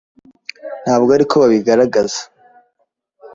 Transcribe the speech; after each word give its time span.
ntabwo 0.83 1.09
ari 1.15 1.25
ko 1.29 1.35
babigaragaza 1.41 2.21